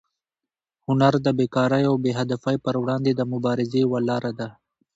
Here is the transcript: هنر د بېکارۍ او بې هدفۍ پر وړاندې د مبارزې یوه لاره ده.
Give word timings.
هنر 0.85 1.13
د 1.25 1.27
بېکارۍ 1.37 1.83
او 1.89 1.95
بې 2.03 2.11
هدفۍ 2.19 2.57
پر 2.65 2.75
وړاندې 2.81 3.11
د 3.15 3.21
مبارزې 3.31 3.77
یوه 3.85 3.99
لاره 4.09 4.31
ده. 4.39 4.49